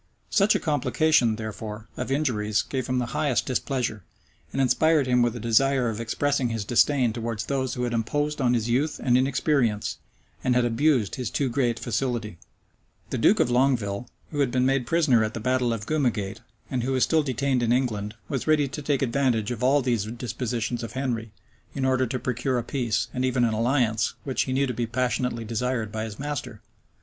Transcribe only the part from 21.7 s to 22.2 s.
in order to